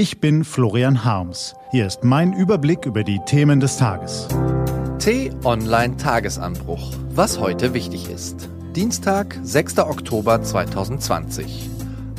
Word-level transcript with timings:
Ich 0.00 0.18
bin 0.18 0.44
Florian 0.44 1.04
Harms. 1.04 1.54
Hier 1.72 1.86
ist 1.86 2.04
mein 2.04 2.32
Überblick 2.32 2.86
über 2.86 3.04
die 3.04 3.20
Themen 3.26 3.60
des 3.60 3.76
Tages. 3.76 4.28
T-Online 4.98 5.94
Tagesanbruch. 5.98 6.94
Was 7.10 7.38
heute 7.38 7.74
wichtig 7.74 8.08
ist. 8.08 8.48
Dienstag, 8.74 9.38
6. 9.42 9.80
Oktober 9.80 10.40
2020. 10.40 11.68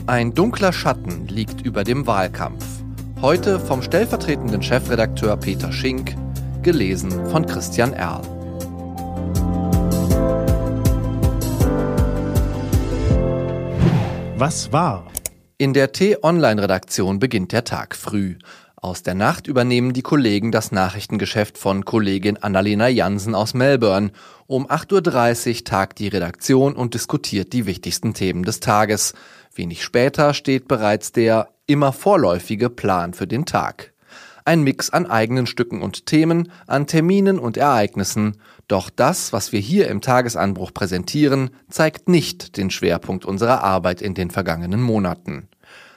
Ein 0.05 0.35
dunkler 0.35 0.73
Schatten 0.73 1.27
liegt 1.27 1.61
über 1.65 1.83
dem 1.83 2.05
Wahlkampf. 2.05 2.63
Heute 3.19 3.59
vom 3.59 3.81
stellvertretenden 3.81 4.61
Chefredakteur 4.61 5.35
Peter 5.37 5.71
Schink, 5.71 6.15
gelesen 6.61 7.09
von 7.31 7.47
Christian 7.47 7.93
Erl. 7.93 8.21
Was 14.37 14.71
war? 14.71 15.05
In 15.61 15.73
der 15.73 15.91
T-Online-Redaktion 15.91 17.19
beginnt 17.19 17.51
der 17.51 17.63
Tag 17.63 17.95
früh. 17.95 18.37
Aus 18.77 19.03
der 19.03 19.13
Nacht 19.13 19.45
übernehmen 19.45 19.93
die 19.93 20.01
Kollegen 20.01 20.51
das 20.51 20.71
Nachrichtengeschäft 20.71 21.55
von 21.55 21.85
Kollegin 21.85 22.37
Annalena 22.37 22.87
Jansen 22.87 23.35
aus 23.35 23.53
Melbourne. 23.53 24.09
Um 24.47 24.65
8.30 24.65 25.57
Uhr 25.57 25.63
tagt 25.63 25.99
die 25.99 26.07
Redaktion 26.07 26.75
und 26.75 26.95
diskutiert 26.95 27.53
die 27.53 27.67
wichtigsten 27.67 28.15
Themen 28.15 28.41
des 28.41 28.59
Tages. 28.59 29.13
Wenig 29.53 29.83
später 29.83 30.33
steht 30.33 30.67
bereits 30.67 31.11
der 31.11 31.49
immer 31.67 31.93
vorläufige 31.93 32.71
Plan 32.71 33.13
für 33.13 33.27
den 33.27 33.45
Tag. 33.45 33.93
Ein 34.45 34.63
Mix 34.63 34.89
an 34.89 35.05
eigenen 35.05 35.45
Stücken 35.45 35.83
und 35.83 36.07
Themen, 36.07 36.51
an 36.65 36.87
Terminen 36.87 37.37
und 37.37 37.57
Ereignissen. 37.57 38.37
Doch 38.67 38.89
das, 38.89 39.33
was 39.33 39.51
wir 39.51 39.59
hier 39.59 39.87
im 39.87 40.01
Tagesanbruch 40.01 40.73
präsentieren, 40.73 41.51
zeigt 41.69 42.07
nicht 42.07 42.57
den 42.57 42.69
Schwerpunkt 42.69 43.25
unserer 43.25 43.63
Arbeit 43.63 44.01
in 44.01 44.13
den 44.13 44.31
vergangenen 44.31 44.81
Monaten. 44.81 45.49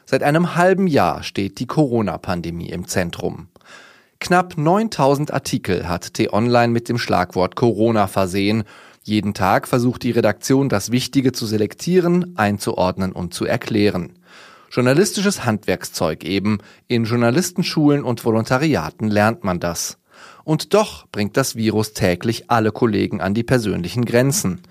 Seit 0.07 0.23
einem 0.23 0.57
halben 0.57 0.87
Jahr 0.87 1.23
steht 1.23 1.59
die 1.61 1.67
Corona-Pandemie 1.67 2.69
im 2.69 2.87
Zentrum. 2.87 3.49
Knapp 4.21 4.57
9000 4.57 5.33
Artikel 5.33 5.89
hat 5.89 6.15
T-Online 6.15 6.73
mit 6.73 6.89
dem 6.89 6.99
Schlagwort 6.99 7.57
Corona 7.57 8.07
versehen. 8.07 8.65
Jeden 9.03 9.35
Tag 9.35 9.69
versucht 9.69 10.03
die 10.03 10.13
Redaktion, 10.13 10.69
das 10.69 10.91
Wichtige 10.91 11.33
zu 11.33 11.47
selektieren, 11.47 12.33
einzuordnen 12.37 13.13
und 13.13 13.35
zu 13.35 13.45
erklären. 13.45 14.19
Journalistisches 14.71 15.45
Handwerkszeug 15.45 16.25
eben. 16.25 16.59
In 16.89 17.05
Journalistenschulen 17.05 18.03
und 18.03 18.25
Volontariaten 18.25 19.09
lernt 19.09 19.45
man 19.45 19.61
das. 19.61 19.99
Und 20.45 20.75
doch 20.75 21.07
bringt 21.09 21.37
das 21.37 21.57
Virus 21.57 21.93
täglich 21.93 22.51
alle 22.51 22.73
Kollegen 22.73 23.21
an 23.21 23.35
die 23.35 23.43
persönlichen 23.43 24.05
Grenzen. 24.05 24.63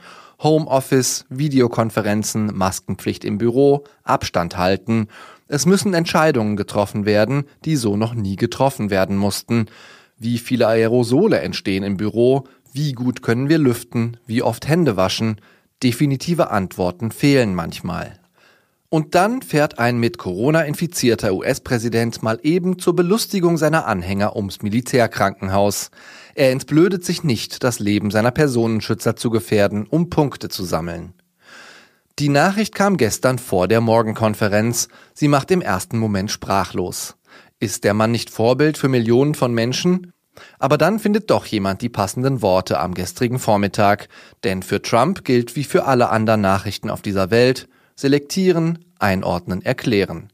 Homeoffice, 0.42 1.26
Videokonferenzen, 1.30 2.56
Maskenpflicht 2.56 3.24
im 3.24 3.38
Büro, 3.38 3.86
Abstand 4.04 4.58
halten. 4.58 5.08
Es 5.48 5.66
müssen 5.66 5.94
Entscheidungen 5.94 6.58
getroffen 6.58 7.06
werden, 7.06 7.46
die 7.66 7.76
so 7.76 7.96
noch 7.96 8.14
nie 8.14 8.36
getroffen 8.36 8.90
werden 8.90 9.18
mussten. 9.18 9.68
Wie 10.18 10.38
viele 10.38 10.68
Aerosole 10.68 11.40
entstehen 11.40 11.84
im 11.84 11.98
Büro? 11.98 12.46
Wie 12.74 12.94
gut 12.94 13.22
können 13.22 13.50
wir 13.50 13.58
lüften? 13.58 14.18
Wie 14.26 14.42
oft 14.42 14.68
Hände 14.68 14.98
waschen? 14.98 15.38
Definitive 15.82 16.50
Antworten 16.50 17.12
fehlen 17.12 17.56
manchmal. 17.56 18.20
Und 18.94 19.16
dann 19.16 19.42
fährt 19.42 19.80
ein 19.80 19.98
mit 19.98 20.20
Corona 20.20 20.62
infizierter 20.62 21.34
US-Präsident 21.34 22.22
mal 22.22 22.40
eben 22.44 22.78
zur 22.78 22.96
Belustigung 22.96 23.58
seiner 23.58 23.88
Anhänger 23.88 24.36
ums 24.36 24.62
Militärkrankenhaus. 24.62 25.90
Er 26.36 26.52
entblödet 26.52 27.04
sich 27.04 27.24
nicht, 27.24 27.64
das 27.64 27.80
Leben 27.80 28.12
seiner 28.12 28.30
Personenschützer 28.30 29.16
zu 29.16 29.32
gefährden, 29.32 29.88
um 29.88 30.12
Punkte 30.12 30.48
zu 30.48 30.64
sammeln. 30.64 31.16
Die 32.20 32.30
Nachricht 32.30 32.76
kam 32.76 32.98
gestern 32.98 33.40
vor 33.40 33.68
der 33.68 33.82
Morgenkonferenz. 33.82 34.90
Sie 35.16 35.28
macht 35.28 35.50
im 35.50 35.62
ersten 35.62 35.98
Moment 35.98 36.30
sprachlos. 36.30 37.16
Ist 37.60 37.86
der 37.86 37.96
Mann 37.96 38.12
nicht 38.12 38.30
Vorbild 38.30 38.78
für 38.78 38.90
Millionen 38.90 39.34
von 39.34 39.56
Menschen? 39.56 40.14
Aber 40.60 40.78
dann 40.78 41.00
findet 41.00 41.32
doch 41.32 41.48
jemand 41.48 41.82
die 41.82 41.90
passenden 41.90 42.44
Worte 42.44 42.80
am 42.80 42.94
gestrigen 42.94 43.40
Vormittag. 43.40 44.08
Denn 44.44 44.62
für 44.62 44.84
Trump 44.84 45.26
gilt 45.26 45.56
wie 45.56 45.64
für 45.64 45.86
alle 45.86 46.10
anderen 46.10 46.42
Nachrichten 46.42 46.92
auf 46.92 47.02
dieser 47.02 47.32
Welt, 47.32 47.68
selektieren, 47.96 48.86
einordnen, 49.00 49.62
erklären. 49.64 50.30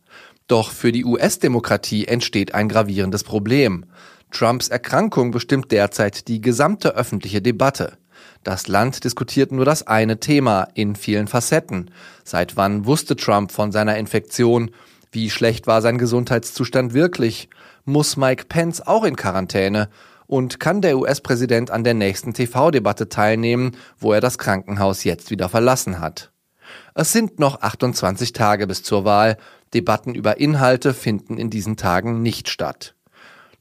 Doch 0.48 0.72
für 0.72 0.92
die 0.92 1.06
US-Demokratie 1.06 2.08
entsteht 2.08 2.56
ein 2.56 2.70
gravierendes 2.70 3.24
Problem. 3.24 3.86
Trumps 4.32 4.68
Erkrankung 4.68 5.32
bestimmt 5.32 5.72
derzeit 5.72 6.28
die 6.28 6.42
gesamte 6.42 6.96
öffentliche 6.96 7.42
Debatte. 7.42 7.98
Das 8.44 8.68
Land 8.68 9.04
diskutiert 9.04 9.52
nur 9.52 9.66
das 9.66 9.86
eine 9.86 10.20
Thema 10.20 10.68
in 10.74 10.96
vielen 10.96 11.28
Facetten. 11.28 11.92
Seit 12.24 12.56
wann 12.58 12.86
wusste 12.86 13.16
Trump 13.16 13.52
von 13.52 13.72
seiner 13.72 13.98
Infektion? 13.98 14.72
Wie 15.12 15.30
schlecht 15.30 15.68
war 15.68 15.82
sein 15.82 15.98
Gesundheitszustand 15.98 16.94
wirklich? 16.94 17.50
Muss 17.86 18.18
Mike 18.18 18.46
Pence 18.48 18.82
auch 18.82 19.04
in 19.04 19.16
Quarantäne? 19.16 19.90
Und 20.28 20.60
kann 20.60 20.82
der 20.82 20.98
US-Präsident 21.00 21.72
an 21.72 21.84
der 21.84 21.96
nächsten 21.96 22.34
TV-Debatte 22.34 23.10
teilnehmen, 23.10 23.72
wo 23.98 24.14
er 24.14 24.22
das 24.22 24.38
Krankenhaus 24.38 25.04
jetzt 25.04 25.32
wieder 25.32 25.50
verlassen 25.50 26.00
hat? 26.00 26.32
Es 27.02 27.14
sind 27.14 27.40
noch 27.40 27.62
28 27.62 28.34
Tage 28.34 28.68
bis 28.68 28.84
zur 28.84 29.06
Wahl. 29.06 29.38
Debatten 29.74 30.16
über 30.16 30.42
Inhalte 30.42 30.94
finden 30.94 31.38
in 31.38 31.50
diesen 31.50 31.78
Tagen 31.78 32.22
nicht 32.22 32.50
statt. 32.50 32.94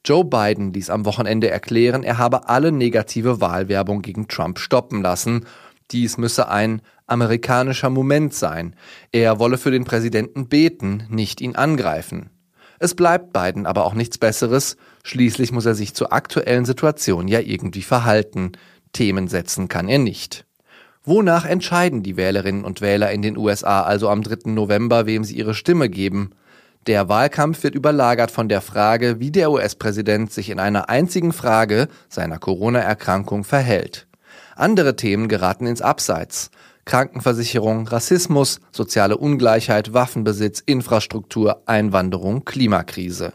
Joe 0.04 0.24
Biden 0.24 0.72
ließ 0.72 0.90
am 0.90 1.04
Wochenende 1.04 1.48
erklären, 1.48 2.02
er 2.02 2.18
habe 2.18 2.48
alle 2.48 2.72
negative 2.72 3.40
Wahlwerbung 3.40 4.02
gegen 4.02 4.26
Trump 4.26 4.58
stoppen 4.58 5.02
lassen. 5.02 5.46
Dies 5.92 6.18
müsse 6.18 6.48
ein 6.48 6.82
amerikanischer 7.06 7.90
Moment 7.90 8.34
sein. 8.34 8.74
Er 9.12 9.38
wolle 9.38 9.56
für 9.56 9.70
den 9.70 9.84
Präsidenten 9.84 10.48
beten, 10.48 11.06
nicht 11.08 11.40
ihn 11.40 11.54
angreifen. 11.54 12.30
Es 12.80 12.96
bleibt 12.96 13.32
Biden 13.32 13.66
aber 13.66 13.86
auch 13.86 13.94
nichts 13.94 14.18
Besseres. 14.18 14.76
Schließlich 15.04 15.52
muss 15.52 15.64
er 15.64 15.76
sich 15.76 15.94
zur 15.94 16.12
aktuellen 16.12 16.64
Situation 16.64 17.28
ja 17.28 17.38
irgendwie 17.38 17.82
verhalten. 17.82 18.50
Themen 18.92 19.28
setzen 19.28 19.68
kann 19.68 19.88
er 19.88 20.00
nicht. 20.00 20.47
Wonach 21.08 21.46
entscheiden 21.46 22.02
die 22.02 22.18
Wählerinnen 22.18 22.64
und 22.64 22.82
Wähler 22.82 23.10
in 23.12 23.22
den 23.22 23.38
USA 23.38 23.80
also 23.80 24.10
am 24.10 24.22
3. 24.22 24.50
November, 24.50 25.06
wem 25.06 25.24
sie 25.24 25.38
ihre 25.38 25.54
Stimme 25.54 25.88
geben? 25.88 26.32
Der 26.86 27.08
Wahlkampf 27.08 27.62
wird 27.62 27.74
überlagert 27.74 28.30
von 28.30 28.50
der 28.50 28.60
Frage, 28.60 29.18
wie 29.18 29.30
der 29.30 29.50
US-Präsident 29.50 30.30
sich 30.30 30.50
in 30.50 30.60
einer 30.60 30.90
einzigen 30.90 31.32
Frage 31.32 31.88
seiner 32.10 32.38
Corona-Erkrankung 32.38 33.44
verhält. 33.44 34.06
Andere 34.54 34.96
Themen 34.96 35.28
geraten 35.28 35.66
ins 35.66 35.80
Abseits. 35.80 36.50
Krankenversicherung, 36.84 37.88
Rassismus, 37.88 38.60
soziale 38.70 39.16
Ungleichheit, 39.16 39.94
Waffenbesitz, 39.94 40.60
Infrastruktur, 40.60 41.62
Einwanderung, 41.64 42.44
Klimakrise. 42.44 43.32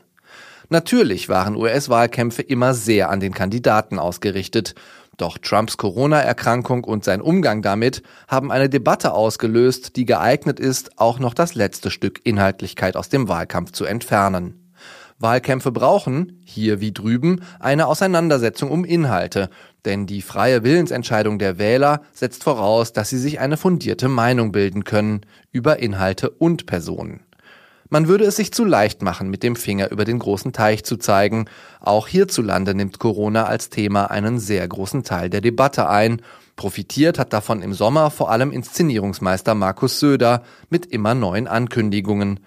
Natürlich 0.70 1.30
waren 1.30 1.56
US-Wahlkämpfe 1.56 2.42
immer 2.42 2.74
sehr 2.74 3.10
an 3.10 3.20
den 3.20 3.34
Kandidaten 3.34 4.00
ausgerichtet 4.00 4.76
doch 5.18 5.38
Trumps 5.38 5.78
Corona-Erkrankung 5.78 6.84
und 6.84 7.04
sein 7.04 7.22
Umgang 7.22 7.62
damit 7.62 8.02
haben 8.28 8.52
eine 8.52 8.70
Debatte 8.70 9.14
ausgelöst, 9.14 9.96
die 9.96 10.06
geeignet 10.06 10.60
ist, 10.60 10.98
auch 11.00 11.20
noch 11.20 11.34
das 11.34 11.54
letzte 11.54 11.92
Stück 11.92 12.22
Inhaltlichkeit 12.24 12.96
aus 12.96 13.10
dem 13.10 13.28
Wahlkampf 13.28 13.72
zu 13.72 13.86
entfernen. 13.86 14.60
Wahlkämpfe 15.20 15.72
brauchen, 15.72 16.42
hier 16.44 16.82
wie 16.82 16.92
drüben, 16.92 17.42
eine 17.60 17.86
Auseinandersetzung 17.86 18.72
um 18.72 18.84
Inhalte, 18.84 19.50
denn 19.86 20.08
die 20.08 20.24
freie 20.24 20.64
Willensentscheidung 20.64 21.38
der 21.38 21.60
Wähler 21.60 22.02
setzt 22.12 22.44
voraus, 22.44 22.92
dass 22.92 23.10
sie 23.10 23.20
sich 23.20 23.40
eine 23.40 23.56
fundierte 23.56 24.10
Meinung 24.10 24.52
bilden 24.52 24.84
können 24.84 25.22
über 25.52 25.78
Inhalte 25.78 26.32
und 26.32 26.66
Personen. 26.66 27.22
Man 27.90 28.08
würde 28.08 28.26
es 28.26 28.38
sich 28.38 28.54
zu 28.54 28.66
leicht 28.66 29.02
machen, 29.02 29.30
mit 29.30 29.44
dem 29.44 29.56
Finger 29.56 29.92
über 29.92 30.06
den 30.06 30.20
großen 30.20 30.54
Teich 30.54 30.84
zu 30.84 30.98
zeigen. 30.98 31.46
Auch 31.80 32.08
hierzulande 32.08 32.74
nimmt 32.74 33.00
Corona 33.00 33.46
als 33.46 33.70
Thema 33.70 34.10
einen 34.10 34.40
sehr 34.40 34.68
großen 34.68 35.04
Teil 35.04 35.30
der 35.30 35.42
Debatte 35.42 35.90
ein. 35.90 36.22
Profitiert 36.56 37.20
hat 37.20 37.34
davon 37.34 37.62
im 37.62 37.74
Sommer 37.74 38.12
vor 38.12 38.32
allem 38.32 38.52
Inszenierungsmeister 38.52 39.56
Markus 39.56 40.00
Söder 40.00 40.44
mit 40.70 40.86
immer 40.86 41.16
neuen 41.16 41.48
Ankündigungen. 41.48 42.40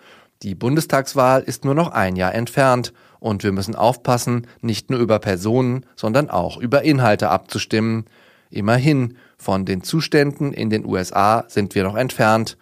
Die 0.42 0.54
Bundestagswahl 0.54 1.42
ist 1.42 1.64
nur 1.64 1.74
noch 1.74 1.90
ein 1.90 2.16
Jahr 2.16 2.34
entfernt 2.34 2.92
und 3.18 3.42
wir 3.42 3.52
müssen 3.52 3.74
aufpassen, 3.74 4.46
nicht 4.60 4.90
nur 4.90 5.00
über 5.00 5.18
Personen, 5.18 5.86
sondern 5.96 6.30
auch 6.30 6.58
über 6.58 6.82
Inhalte 6.82 7.30
abzustimmen. 7.30 8.04
Immerhin, 8.50 9.16
von 9.38 9.64
den 9.64 9.82
Zuständen 9.82 10.52
in 10.52 10.70
den 10.70 10.84
USA 10.84 11.44
sind 11.48 11.74
wir 11.74 11.84
noch 11.84 11.96
entfernt. 11.96 12.56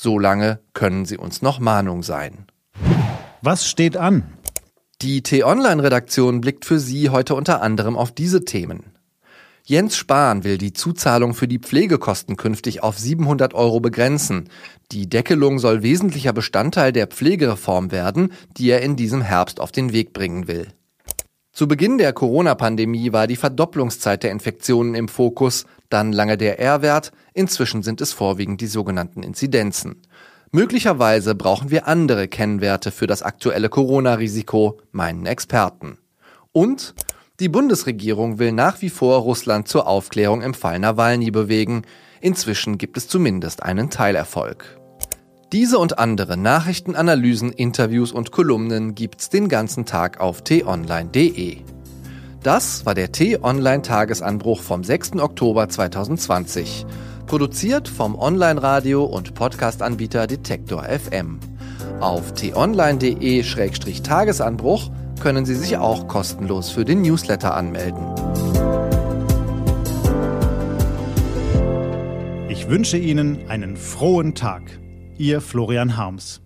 Solange 0.00 0.60
können 0.74 1.06
sie 1.06 1.16
uns 1.16 1.42
noch 1.42 1.58
Mahnung 1.58 2.04
sein. 2.04 2.46
Was 3.42 3.68
steht 3.68 3.96
an? 3.96 4.22
Die 5.02 5.24
T-Online-Redaktion 5.24 6.40
blickt 6.40 6.64
für 6.64 6.78
Sie 6.78 7.10
heute 7.10 7.34
unter 7.34 7.62
anderem 7.62 7.96
auf 7.96 8.12
diese 8.12 8.44
Themen. 8.44 8.92
Jens 9.64 9.96
Spahn 9.96 10.44
will 10.44 10.56
die 10.56 10.72
Zuzahlung 10.72 11.34
für 11.34 11.48
die 11.48 11.58
Pflegekosten 11.58 12.36
künftig 12.36 12.84
auf 12.84 12.96
700 12.96 13.54
Euro 13.54 13.80
begrenzen. 13.80 14.48
Die 14.92 15.08
Deckelung 15.08 15.58
soll 15.58 15.82
wesentlicher 15.82 16.32
Bestandteil 16.32 16.92
der 16.92 17.08
Pflegereform 17.08 17.90
werden, 17.90 18.32
die 18.56 18.70
er 18.70 18.82
in 18.82 18.94
diesem 18.94 19.20
Herbst 19.20 19.58
auf 19.58 19.72
den 19.72 19.92
Weg 19.92 20.12
bringen 20.12 20.46
will. 20.46 20.68
Zu 21.58 21.66
Beginn 21.66 21.98
der 21.98 22.12
Corona-Pandemie 22.12 23.12
war 23.12 23.26
die 23.26 23.34
Verdopplungszeit 23.34 24.22
der 24.22 24.30
Infektionen 24.30 24.94
im 24.94 25.08
Fokus, 25.08 25.66
dann 25.88 26.12
lange 26.12 26.38
der 26.38 26.60
R-Wert, 26.60 27.10
inzwischen 27.34 27.82
sind 27.82 28.00
es 28.00 28.12
vorwiegend 28.12 28.60
die 28.60 28.68
sogenannten 28.68 29.24
Inzidenzen. 29.24 30.02
Möglicherweise 30.52 31.34
brauchen 31.34 31.72
wir 31.72 31.88
andere 31.88 32.28
Kennwerte 32.28 32.92
für 32.92 33.08
das 33.08 33.24
aktuelle 33.24 33.70
Corona-Risiko, 33.70 34.78
meinen 34.92 35.26
Experten. 35.26 35.98
Und 36.52 36.94
die 37.40 37.48
Bundesregierung 37.48 38.38
will 38.38 38.52
nach 38.52 38.80
wie 38.80 38.88
vor 38.88 39.18
Russland 39.18 39.66
zur 39.66 39.88
Aufklärung 39.88 40.42
im 40.42 40.54
Fall 40.54 40.78
Nawalny 40.78 41.32
bewegen. 41.32 41.82
Inzwischen 42.20 42.78
gibt 42.78 42.96
es 42.96 43.08
zumindest 43.08 43.64
einen 43.64 43.90
Teilerfolg. 43.90 44.78
Diese 45.52 45.78
und 45.78 45.98
andere 45.98 46.36
Nachrichten, 46.36 46.94
Analysen, 46.94 47.50
Interviews 47.52 48.12
und 48.12 48.32
Kolumnen 48.32 48.94
gibt's 48.94 49.30
den 49.30 49.48
ganzen 49.48 49.86
Tag 49.86 50.20
auf 50.20 50.42
t-online.de. 50.42 51.56
Das 52.42 52.84
war 52.84 52.94
der 52.94 53.12
T-Online-Tagesanbruch 53.12 54.60
vom 54.60 54.84
6. 54.84 55.12
Oktober 55.16 55.70
2020. 55.70 56.84
Produziert 57.26 57.88
vom 57.88 58.14
Online-Radio- 58.14 59.06
und 59.06 59.34
Podcast-Anbieter 59.34 60.26
Detektor 60.26 60.84
FM. 60.84 61.40
Auf 62.00 62.34
t-online.de-tagesanbruch 62.34 64.90
können 65.18 65.46
Sie 65.46 65.54
sich 65.54 65.78
auch 65.78 66.08
kostenlos 66.08 66.68
für 66.68 66.84
den 66.84 67.00
Newsletter 67.00 67.54
anmelden. 67.54 68.04
Ich 72.50 72.68
wünsche 72.68 72.98
Ihnen 72.98 73.48
einen 73.48 73.78
frohen 73.78 74.34
Tag. 74.34 74.78
Ihr 75.20 75.40
Florian 75.40 75.96
Harms. 75.96 76.40